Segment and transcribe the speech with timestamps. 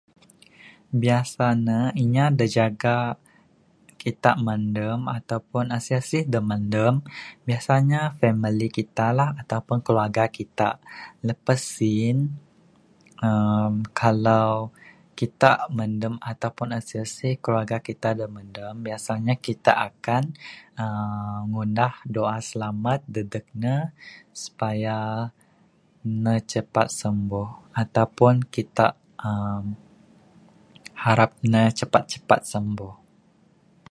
[1.03, 2.97] Biasa ne inya dak jaga
[4.01, 6.95] kitak mandam atau pun asih-asih da mandam,
[7.47, 10.75] biasa nya famili kitaklah atau pun keluarga kitak.
[11.27, 12.17] Lepas sien,
[13.27, 14.49] uhh kalau
[15.19, 20.23] kitak mandam atau pun asih-asih keluarga kitak da mandam, biasanya kita akan
[20.83, 23.75] uhh ngundah doa slamat dadeg ne
[24.43, 24.97] supaya
[26.23, 27.49] ne cepat sembuh.
[27.81, 28.93] Atau pun kitak
[29.27, 29.63] uhh
[31.05, 32.93] harap ne cepat-cepat sembuh.